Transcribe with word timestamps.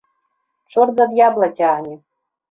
Чорт 0.75 0.97
за 1.01 1.05
д'ябла 1.11 1.49
цягне. 1.59 1.95